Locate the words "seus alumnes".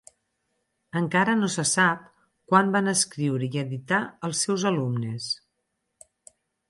4.47-5.29